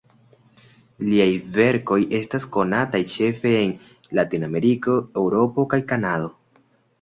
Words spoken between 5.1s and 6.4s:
Eŭropo kaj Kanado.